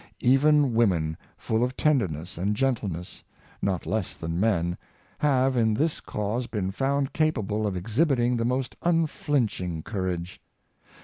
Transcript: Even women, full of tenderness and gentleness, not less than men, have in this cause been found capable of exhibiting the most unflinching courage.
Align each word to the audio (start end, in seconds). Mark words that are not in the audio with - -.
Even 0.21 0.73
women, 0.73 1.15
full 1.37 1.63
of 1.63 1.77
tenderness 1.77 2.35
and 2.35 2.55
gentleness, 2.55 3.23
not 3.61 3.85
less 3.85 4.17
than 4.17 4.39
men, 4.39 4.75
have 5.19 5.55
in 5.55 5.75
this 5.75 5.99
cause 5.99 6.47
been 6.47 6.71
found 6.71 7.13
capable 7.13 7.67
of 7.67 7.77
exhibiting 7.77 8.35
the 8.35 8.43
most 8.43 8.75
unflinching 8.81 9.83
courage. 9.83 10.41